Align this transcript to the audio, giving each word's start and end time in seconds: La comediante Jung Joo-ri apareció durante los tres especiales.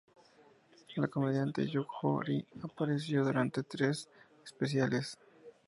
La 0.95 1.07
comediante 1.15 1.67
Jung 1.71 1.85
Joo-ri 1.87 2.43
apareció 2.63 3.23
durante 3.23 3.59
los 3.59 3.67
tres 3.69 4.09
especiales. 4.43 5.15